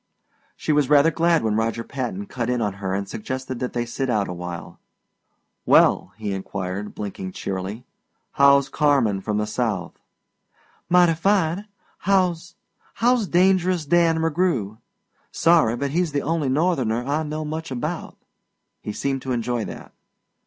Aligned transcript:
She 0.55 0.71
was 0.71 0.89
rather 0.89 1.11
glad 1.11 1.43
when 1.43 1.55
Roger 1.55 1.83
Patton 1.83 2.25
cut 2.25 2.49
in 2.49 2.59
on 2.59 2.73
her 2.81 2.95
and 2.95 3.07
suggested 3.07 3.59
that 3.59 3.73
they 3.73 3.85
sit 3.85 4.09
out 4.09 4.27
a 4.27 4.33
while. 4.33 4.79
"Well," 5.63 6.11
he 6.17 6.33
inquired, 6.33 6.95
blinking 6.95 7.33
cheerily, 7.33 7.85
"how's 8.31 8.67
Carmen 8.67 9.21
from 9.21 9.37
the 9.37 9.45
South?" 9.45 9.99
"Mighty 10.89 11.13
fine. 11.13 11.67
How's 11.99 12.55
how's 12.95 13.27
Dangerous 13.27 13.85
Dan 13.85 14.17
McGrew? 14.17 14.79
Sorry, 15.31 15.75
but 15.75 15.91
he's 15.91 16.13
the 16.13 16.23
only 16.23 16.49
Northerner 16.49 17.05
I 17.05 17.21
know 17.21 17.45
much 17.45 17.69
about." 17.69 18.17
He 18.81 18.93
seemed 18.93 19.21
to 19.21 19.31
enjoy 19.33 19.65
that. 19.65 19.93